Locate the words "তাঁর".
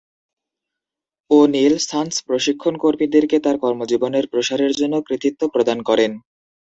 3.39-3.57